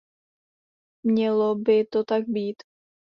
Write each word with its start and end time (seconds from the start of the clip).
Mělo 1.03 1.55
by 1.55 1.85
to 1.85 2.03
tak 2.03 2.23
být. 2.27 2.63